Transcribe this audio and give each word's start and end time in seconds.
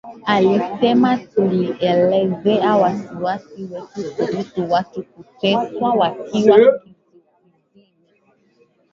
Alisema 0.25 1.17
tulielezea 1.17 2.75
wasiwasi 2.75 3.63
wetu 3.63 4.13
kuhusu 4.15 4.71
watu 4.71 5.03
kuteswa 5.03 5.93
wakiwa 5.93 6.57
kizuizini. 6.57 6.95